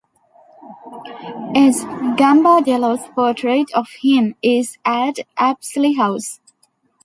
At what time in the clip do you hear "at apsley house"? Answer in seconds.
4.83-6.39